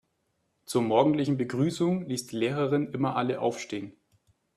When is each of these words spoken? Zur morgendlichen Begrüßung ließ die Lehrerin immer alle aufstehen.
Zur 0.65 0.81
morgendlichen 0.81 1.37
Begrüßung 1.37 2.07
ließ 2.07 2.25
die 2.25 2.37
Lehrerin 2.37 2.91
immer 2.91 3.15
alle 3.15 3.39
aufstehen. 3.39 3.93